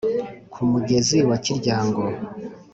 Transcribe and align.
Ku 0.51 0.59
mugezi 0.71 1.17
wa 1.29 1.37
Kiryango 1.43 2.01